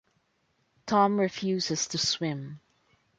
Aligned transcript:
Tom 0.87 1.19
refuses 1.19 1.87
to 1.89 1.99
swim. 1.99 2.59